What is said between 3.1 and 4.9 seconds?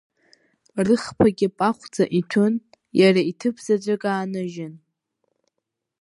иҭыԥ заҵәык ааныжьын.